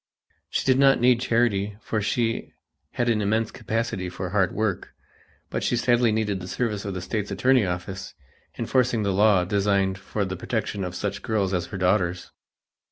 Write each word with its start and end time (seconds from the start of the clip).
She 0.49 0.65
did 0.65 0.79
not 0.79 0.99
need 0.99 1.21
charity 1.21 1.77
for 1.79 2.01
she 2.01 2.53
had 2.93 3.07
an 3.07 3.21
immense 3.21 3.51
capacity 3.51 4.09
for 4.09 4.31
hard 4.31 4.51
work, 4.51 4.95
but 5.51 5.61
she 5.63 5.75
sadly 5.77 6.11
needed 6.11 6.39
the 6.39 6.47
service 6.47 6.85
of 6.85 6.95
the 6.95 7.01
State's 7.03 7.29
attorney 7.29 7.67
office, 7.67 8.15
enforcing 8.57 9.03
the 9.03 9.13
laws 9.13 9.47
designed 9.47 9.99
for 9.99 10.25
the 10.25 10.35
protection 10.35 10.83
of 10.83 10.95
such 10.95 11.21
girls 11.21 11.53
as 11.53 11.67
her 11.67 11.77
daughters. 11.77 12.31